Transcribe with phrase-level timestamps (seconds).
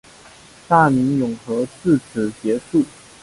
[0.67, 2.83] 大明永和至此结束。